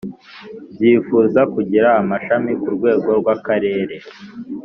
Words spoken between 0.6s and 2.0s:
byifuza kugira